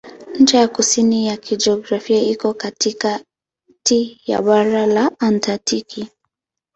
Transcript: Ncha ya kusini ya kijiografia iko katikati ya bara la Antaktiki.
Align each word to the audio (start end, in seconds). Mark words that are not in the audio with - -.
Ncha 0.39 0.57
ya 0.57 0.67
kusini 0.67 1.27
ya 1.27 1.37
kijiografia 1.37 2.21
iko 2.21 2.53
katikati 2.53 4.21
ya 4.25 4.41
bara 4.41 4.85
la 4.85 5.11
Antaktiki. 5.19 6.07